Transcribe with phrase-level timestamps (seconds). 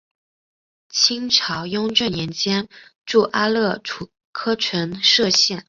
[0.89, 2.67] 清朝雍正年间
[3.05, 5.59] 筑阿勒楚喀城设县。